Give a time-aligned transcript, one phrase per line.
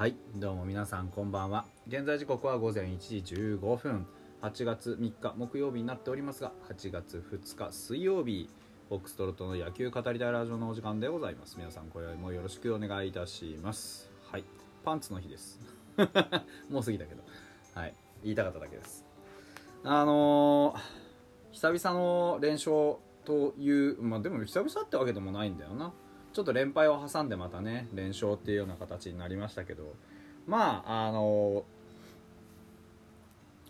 [0.00, 1.66] はいどうも皆さんこんばんは。
[1.86, 4.06] 現在時刻は午前1時15分。
[4.40, 8.48] 8月3日木曜日になっておりますが8月2日水曜日
[8.88, 11.56] フォックストロットの野球語りたいラジオのお時間でございます。
[11.58, 14.10] 皆さん今宵もよろしくお願いいたします。
[14.32, 14.44] はい
[14.86, 15.60] パンツの日です。
[16.70, 17.22] もう過ぎたけど。
[17.74, 17.94] はい
[18.24, 19.04] 言いたかっただけです。
[19.84, 20.80] あのー、
[21.52, 22.96] 久々の連勝
[23.26, 25.92] というまあでも久々ってわけでもないんだよな。
[26.32, 29.94] ちょっと連敗を挟んでまたね連勝っていうような形になりましたけど。
[30.46, 31.64] まああの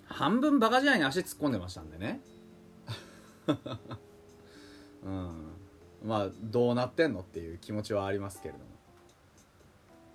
[0.07, 2.21] 半分バカ試合に足突っ込んでましたんでね。
[5.05, 5.53] うん。
[6.05, 8.65] まあどうなってんのっていう気持ちはありますけれども。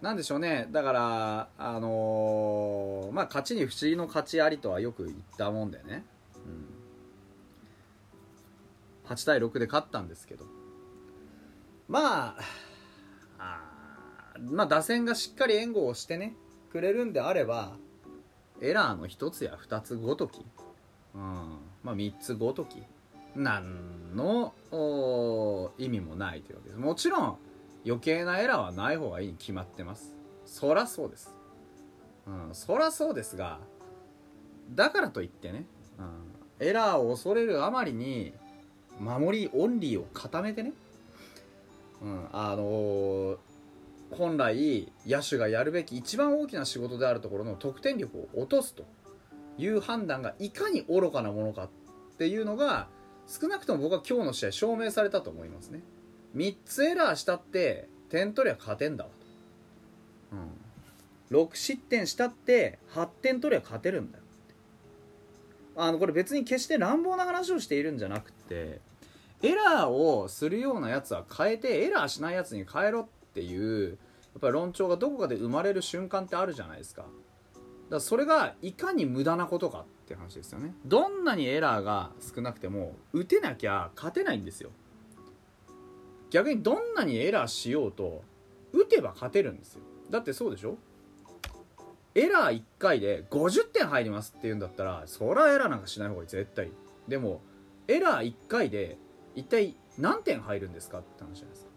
[0.02, 0.68] なんでしょうね。
[0.72, 6.06] だからあのー、まあ勝ちに不思議の勝ちありとはよく言ったもんでね、
[9.06, 10.46] うん、8対6で勝ったんですけど。
[11.88, 12.36] まあ
[13.40, 13.62] あ
[14.40, 16.36] まあ打線がしっかり援護をしてね
[16.72, 17.74] くれるんであれば
[18.62, 20.46] エラーの1つや2つごとき、
[21.14, 21.22] うん
[21.84, 22.84] まあ、3つごとき。
[23.38, 24.54] 何の
[25.78, 26.80] 意味もないというわけです。
[26.80, 27.38] もちろん
[27.86, 30.16] 余計なエラーはない方がいいに決まってます。
[30.46, 31.34] そらそうです、
[32.28, 33.60] うん、そらそうですが
[34.74, 35.66] だからといってね、
[36.60, 38.34] うん、エラーを恐れるあまりに
[39.00, 40.74] 守りオンリーを固めてね
[42.06, 43.38] うん、あのー、
[44.12, 48.86] 本来野手がやるべき一番大きな仕事であるところの得点力を落とすと
[49.58, 51.70] いう判断がいかに愚かなものかっ
[52.20, 52.88] ていうのが
[53.28, 55.82] 少なくとも僕は今日の試合証明されたと思いますね。
[56.36, 59.10] 3つエラーしたって点取りゃ勝てんだわ。
[60.30, 60.36] と、
[61.34, 64.24] うん、6失点したって8点取りゃ勝てるんだよ
[65.76, 68.80] あのこれ別に決して乱暴な話をしているんじゃなくて
[69.42, 73.96] エラーをするようなやつは変えてエラーしないやつに変えろっていうや
[74.38, 77.02] っぱり論調がどこかで生まれる瞬間ってあるじゃないですか。
[77.04, 77.12] だか
[77.90, 80.74] らそれがいかに無駄なことかって話ですよね。
[80.86, 84.72] どんなにエラーが少なくても打てなきゃ勝てないんですよ。
[86.32, 88.24] 逆にどんなにエラーしようと
[88.74, 89.82] 打てば勝てるんですよ。
[90.10, 90.78] だってそうでしょ？
[92.16, 96.72] エラー1回で50点入りますって言うんだったらそりゃエラーなんかしない方がいい絶対。
[97.08, 97.42] でも
[97.88, 98.98] エラー1回で
[99.36, 101.72] 一体何点入るんですかって話じゃないですか。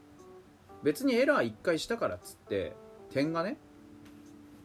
[0.83, 2.75] 別にエラー1回したからっつって
[3.11, 3.57] 点がね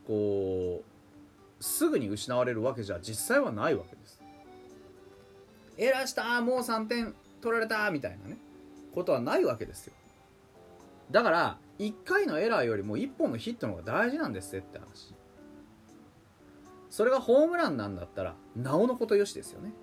[0.06, 4.22] こうすぐに失われるわけじゃ実際はないわけです。
[5.78, 8.38] エラーしたもう3点取られたみたいなね
[8.94, 9.94] ことはないわけですよ。
[11.10, 15.14] だから1回のエラーよりも1本のヒットの方が大事なんですって話。
[16.90, 19.74] それがホームランなんだったらなおのことよしですよね。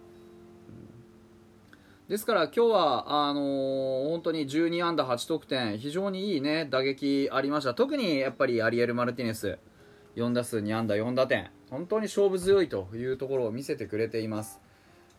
[2.11, 7.73] ですから今日はあのー、本当に12安打8得点非常にいいね打撃ありました。
[7.73, 9.61] 特にやっぱりアリエル・マルティネス
[10.17, 14.61] 4打数2安打4打点本当に勝負強いというところを見せてくれています、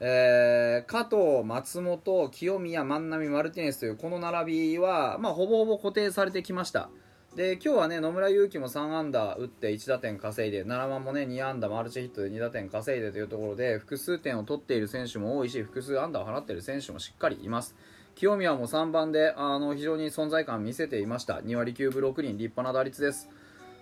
[0.02, 6.90] えー、加藤、松本、清宮、万波、マルティネスというこの並びは、まあ、ほぼほぼ固定されてきました。
[7.36, 17.74] で今日はね野村勇輝も3安打打って1打点稼いで7番もね2安打マルチヒットで2打点稼いでというところで複数点を取っている選手も多いし複数安打を放っている選手もしっかりいます。
[18.16, 21.36] 清宮も3番であの非常に存在感を見せていました。
[21.36, 23.30] 2割9分6厘立派な打率です。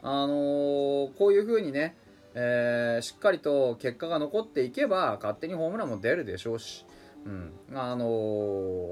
[0.04, 1.98] あのー、こういう風にね、
[2.36, 6.86] えー、しっかりと結果が残っていけば勝手にホームランも出るでしょうし
[7.26, 7.52] うん。
[7.74, 8.06] あの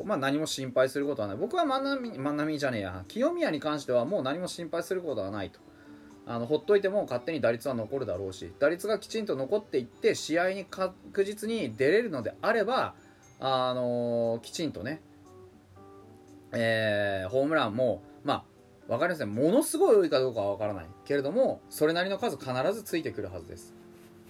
[0.04, 1.38] ー、まあ、何も心配することはない。
[1.38, 3.04] 僕は万波万波じゃねえや。
[3.08, 5.60] 清宮に関してはもう何も心配することはないと。
[6.26, 8.52] あのほっといても勝手に打率は残るだろうし。
[8.60, 12.96] 打率がきちんと残っていって試合に確実に出れるのであれば、
[13.40, 15.02] あのー、きちんとね、
[16.51, 18.44] えー、ホームランもまあ
[18.88, 19.34] 分かりません。
[19.34, 20.86] ものすごい多いかどうかは分からない。
[21.06, 23.74] けれどもそれなりの数必ずついてくるはずです、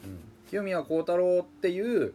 [0.05, 2.13] うん、清宮幸太郎っていう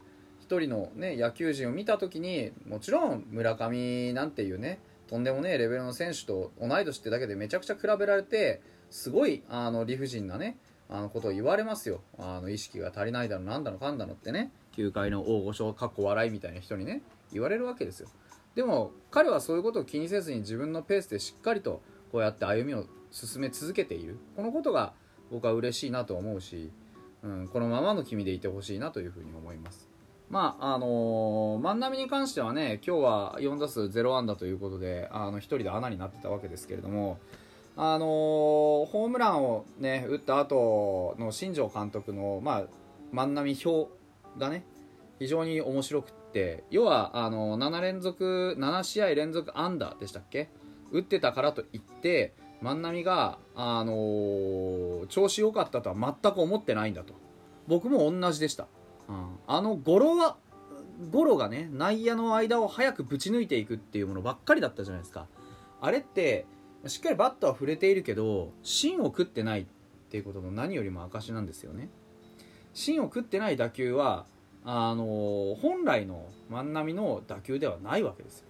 [0.53, 8.61] 一人の、ね、野球人を見た時にもちろん村上なんていうねとんでもねえレベルの選手と同い年ってだけでめちゃくちゃ比べられて
[8.91, 10.59] すごいあの理不尽なね
[10.91, 12.03] あのことを言われますよ。
[12.19, 17.01] あの意識が足りないだろなんだのかんだのってね球界の大御所かっこ笑いみたいな人にね
[17.33, 18.11] 言われるわけですよ。
[18.55, 24.19] でも彼はそういうことを気にせずに自分のペースでしっかりとこうやって歩みを進め続けている。
[24.37, 24.93] このことが
[25.31, 26.71] 僕は嬉しいなと思うし、
[27.23, 29.92] うん、このままの君でいてほしいなというふうに思います。
[30.33, 37.19] まああのー、万波に関してはね今日は4打数0安打ということであの1人で穴になってたわけですけれども、
[37.77, 38.09] あのー、
[38.87, 42.63] ホームランを、ね、打った後の新庄監督の、まあ、
[43.13, 43.91] 万波表
[44.39, 44.65] がね
[45.19, 50.49] 非常に面白くて要はあの7連続7試合連続安打でしたっけ？
[50.93, 52.33] 打ってたからといって
[52.63, 57.13] 万波が、あの調子良かったとは全く思ってないんだと。
[57.67, 58.69] 僕も同じでした、
[59.09, 60.37] うん、あのゴロは
[61.11, 65.27] ゴロがね内野の間を早くぶち抜いていくっていうものばっかりだったじゃないですか。
[65.81, 66.47] あれって
[66.87, 69.67] しっかりバットは触れているけど芯を食ってないっ
[70.11, 71.89] ていうことの何よりも証なんですよね。
[72.75, 74.27] 芯を食ってない打球は
[74.65, 78.47] あのー本来の万波の打球ではないわけですよ。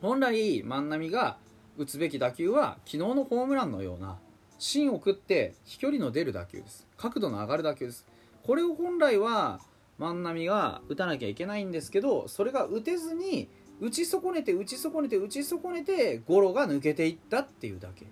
[0.00, 1.38] 本来万波が
[1.76, 4.18] 打つべき打球は昨日のホームランのような
[4.58, 6.86] 芯を食って飛距離の出る打球です。
[6.96, 8.06] 角度の上がる打球です。
[8.44, 9.60] これを本来は
[9.98, 13.48] 万波が打たなきゃいけないんですけどそれが打てずに
[13.80, 18.06] 打ち損ねて打ち損ねて打ち損ねてゴロが抜けていったっていうだけ。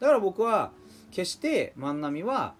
[0.00, 0.72] だから僕は
[1.10, 2.54] 決して万波は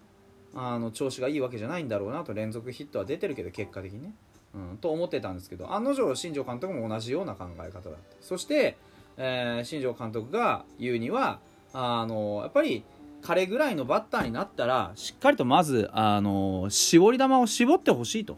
[0.55, 4.15] あの調子がいいわけじゃないんだろうなと連続ヒットは出てるけど結果的にね、
[4.55, 7.97] うん、と思ってたんですけど案の定新庄監督も同じような考え方だった。
[8.21, 8.77] そして、
[9.17, 11.41] えー新庄監督が言うには
[11.73, 12.85] あのやっぱり
[13.23, 18.37] 彼ぐらいのバッターになったらしっかりとまずあの絞り球を絞ってほしいと。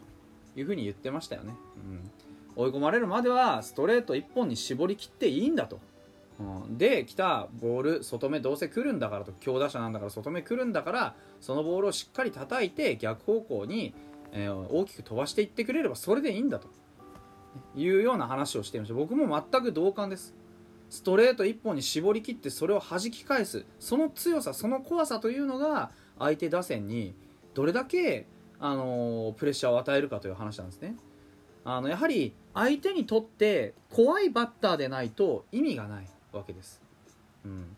[0.55, 1.53] いうふうに言ってましたよね、
[2.55, 5.81] うん、追い込まれるまではストレート1本に絞り切っていいんだと、
[6.39, 9.33] うん、で来たボール外目どうせ来るんだからと。
[9.41, 13.93] 強打者なんだから外目来るんだからそのボールをしっかり叩いて逆方向に、
[14.31, 16.69] えー大きく飛ばしていってくれればそれでいいんだと。
[17.75, 18.95] いうような話をしていました。
[18.95, 20.33] 僕も全く同感です
[20.95, 23.65] ストレート1本に絞り切ってそれを弾き返す。
[23.79, 27.13] その強さその怖さというのが相手打線に
[27.53, 28.25] どれだけ、
[28.59, 30.95] あのープレッシャーを与えるかという話なんですね。
[31.65, 36.79] あのやはり相手にとって怖いバッターでないと意味がないわけです、
[37.43, 37.75] うん、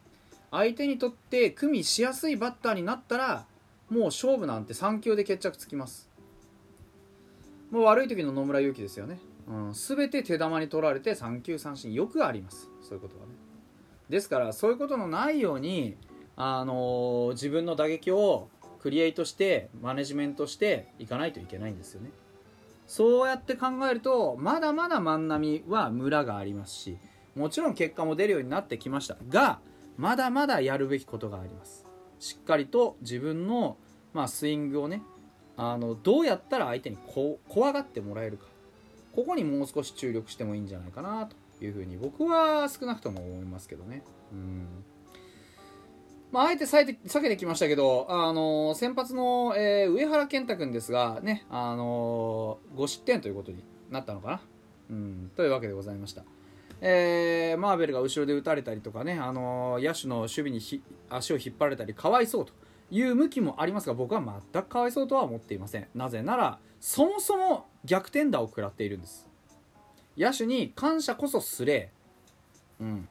[0.51, 3.45] 相手にとって組みしやすいバッターになったら
[3.89, 6.09] もう勝負なんて3球で決着つきます。
[7.71, 12.69] もう悪い時の野村勇輝ですよね、うん、全て手玉に取られて3球三振よくあります。
[12.81, 13.33] そういうことはね。
[14.09, 15.97] ですからそういうことのないように、
[16.35, 18.49] あのー自分の打撃を
[18.79, 22.11] クリエイトしてマネジメントしていかないといけないんですよね。
[22.85, 26.97] そうやって考えるとまだまだ万波はムラがありますし
[27.35, 29.17] もちろん結果も出るようになってきました。
[29.29, 29.59] が
[29.97, 31.85] まだまだやるべきことがあります。
[32.19, 33.77] しっかりと自分の、
[34.13, 35.03] まあ、スイングをね
[35.55, 38.45] あのどうやったら相手にこ怖がってもらえるか。
[39.17, 44.03] ここにもう少し注力してもいいんじゃないかなというふうに僕は少なくとも思いますけどね。
[44.31, 44.67] うん。
[46.31, 54.41] まあ、あえて避けて避けてきましたけど、あの先発の、えー上原健太君ですが、ねあの5失点ということになったのかな、
[54.91, 56.21] うん、というわけでございました。
[56.81, 60.59] えーマーベルが後ろで打たれたりとかね、あの野手の守備に
[61.09, 62.53] 足を引っ張られたりかわいそうと
[62.91, 64.21] いう向きもありますが僕は
[64.53, 65.87] 全くかわいそうとは思っていません。
[65.95, 69.27] なぜならそもそも逆転打を食らっているんです。
[70.17, 71.89] 野手に感謝こそすれ。
[72.79, 73.07] うん。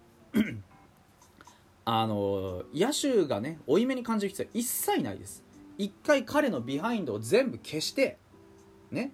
[1.85, 5.43] あの野手がね負い目に感じる必要は一切ないです。
[5.79, 8.19] 一回彼のビハインドを全部消して
[8.91, 9.13] ね。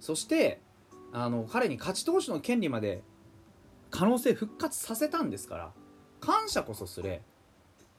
[0.00, 0.60] そして
[1.12, 3.02] あの彼に勝ち投手の権利まで
[3.90, 5.72] 可能性復活させたんですから
[6.20, 7.22] 感謝こそすれ。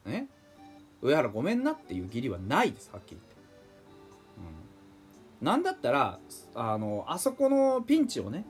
[0.05, 0.27] ね。
[1.01, 3.36] 上原ごめんなっていう義理はないですはっきり言って、
[5.41, 6.19] なんだったら
[6.55, 8.45] あのあそこのピンチをね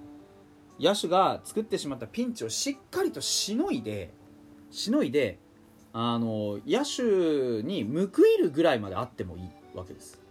[0.79, 4.13] 野手が作ってしまったピンチをしっかりとしのいで
[4.71, 5.39] しのいで
[5.93, 10.21] あの野手に報いるぐらいまであってもいいわけです、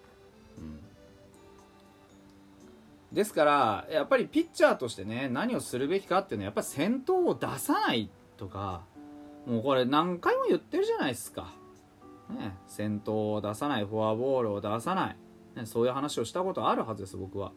[3.13, 8.83] ですからやっぱりピッチャーとしてね何をするべきかっていうのはやっぱり先頭を出さないとか
[9.47, 11.55] もうこれ何回も言ってるじゃないですか、
[12.31, 15.17] ね、先頭を出さないフォアボールを出さない、
[15.57, 17.53] ね、そういう話をしたことあるはずです僕は。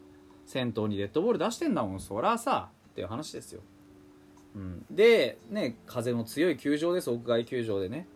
[0.46, 2.00] 先頭にデッドボール出してんだもん。
[2.00, 3.60] そらさっていう話ですよ。
[4.56, 8.08] うん、で、ね、風の強い球場です屋外球場でね。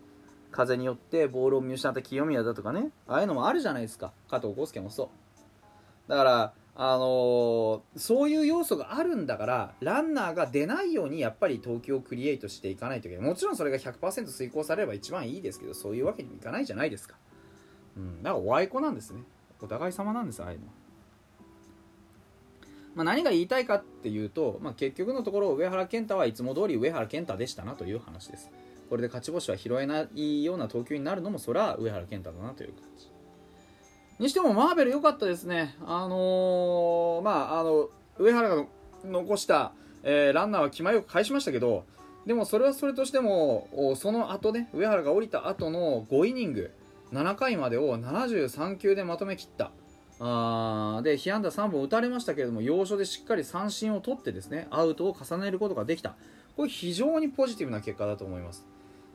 [0.50, 2.90] 風によってボールを見失った清宮だとかね。
[3.06, 4.12] ああいうのもあるじゃないですか。
[4.28, 6.10] 加藤浩介もそう。
[6.10, 13.26] だから、あのーそういう要素があるんだからランナーが出ないようにやっぱり投球をクリエイトしていかないといけない。
[13.26, 17.14] もちろんそれが100%遂行されれば一番いいですけどそういうわけにもいかないじゃないですか、
[17.96, 19.22] うん、だからおあいこなんですね。
[19.64, 20.66] お互い様なんですああいうの。
[22.94, 28.50] まあ、何が言いたいかっていうと、まあ、結局のところ上原健太はいつも通り上原健太でしたなという話です。
[28.88, 33.08] これで勝ち星は拾えないような投球になるのもそれは上原健太だなという感じ。
[34.20, 35.74] にしてもマーベル良かったですね。
[35.84, 38.64] あのーまああの上原が
[39.04, 39.72] 残した、
[40.04, 41.84] えーランナーは気前よく返しましたけど
[42.26, 46.70] でもそれはそれとしてもその後ね上原が降りた後の5イニング
[47.14, 49.70] 7回までを73球でまとめきった。
[50.20, 56.16] あーで被安打3本打たれましたけれども要所でしっかり三振を取ってですねアウトを重ねることができた。
[56.56, 58.66] これ非常にポジティブな結果だと思います。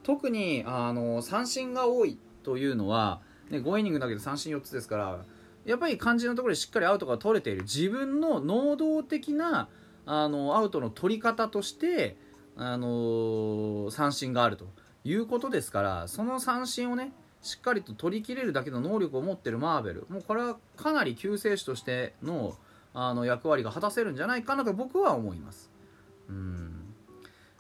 [0.04, 5.20] 特にあの三振が多いというのは、ね、5イニングだけで三振4つですから
[5.66, 7.64] やっぱり肝心のところでしっかりアウトが取れている。
[7.64, 9.68] 自分の能動的な
[10.06, 12.18] あのアウトの取り方として
[12.56, 14.66] あの三振があると
[15.04, 20.06] いうことですからその三振をねしっかりと取り切れるだけの能力を持ってるマーベル。
[20.10, 22.56] もうこれはかなり救世主としての
[22.94, 25.72] あの役割が果たせるんじゃないかなと僕は思います。
[26.30, 26.94] うん。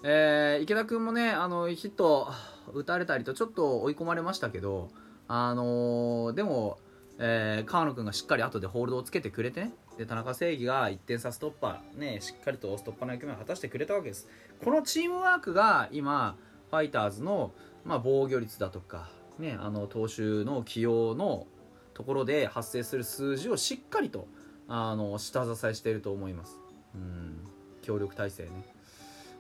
[0.04, 2.32] えー、池田君もねあのヒット
[2.74, 4.90] 打たれたりとちょっと追い込まれましたけど
[5.28, 6.80] あのー、でも、
[7.20, 9.74] えー、川野君がしっかり後でホールドをつけてくれてね。
[9.98, 14.30] で田中正義が1点差ストッパー、ね、しっかりとストッパーの役目を果たしてくれたわけです。
[14.64, 16.38] このチームワークが今
[16.70, 17.52] ファイターズの、
[17.84, 19.10] まあ、防御率だとか
[19.40, 21.48] ね、あの投手の起用の
[21.94, 24.28] ところで発生する数字をしっかりと
[24.68, 26.60] あの下支えしていると思います。
[26.94, 27.50] うん。
[27.82, 28.50] 協力体制ね、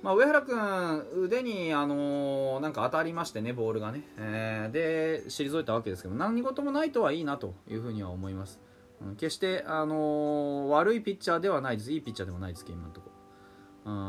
[0.02, 8.60] まあ、上原君腕に、あのなんか当たりましてねボールがね、えー、で退いたわけですけど何事もないとはいいなというふうには思います、
[9.02, 11.92] うん、決して、あの悪いピッチャーではないです。
[11.92, 13.10] いいピッチャーでもないですけど今のとこ。
[13.10, 13.19] ろ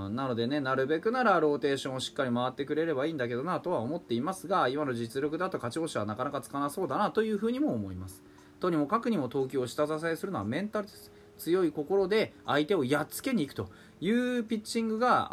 [0.06, 8.22] うん、なのでね、なるべくならローテーションをしっかり回ってくれればいいんだけどなとは思っていますが、今の実力だと勝ち星はなかなかつかなそうだなというふうにも思います。
[8.60, 11.10] とにもかくにも投球を下支えするのはメンタルです。
[11.38, 13.70] 強い心で相手をやっつけに行くと
[14.00, 15.28] いうピッチングが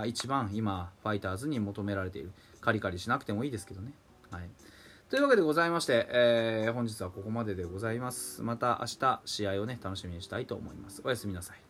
[0.00, 2.32] あ一番今、ファイターズに求められている。
[2.60, 3.94] カリカリしなくてもいいですけどね。
[4.30, 4.50] はい。
[5.08, 8.42] というわけでございまして、えー、本日はここまででございます。
[8.42, 11.00] また明日試合をね、楽しみにしたいと思います。
[11.04, 11.69] おやすみなさい。